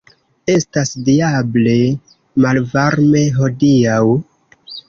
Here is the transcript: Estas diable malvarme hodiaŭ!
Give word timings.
Estas 0.53 0.93
diable 1.09 1.75
malvarme 2.47 3.23
hodiaŭ! 3.39 4.03